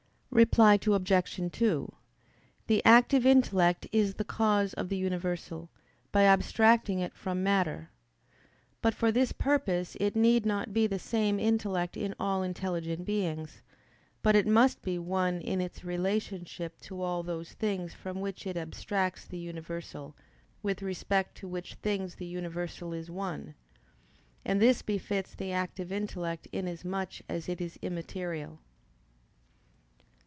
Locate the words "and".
24.45-24.61